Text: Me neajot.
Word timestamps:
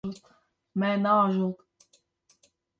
Me 0.79 0.89
neajot. 1.03 1.55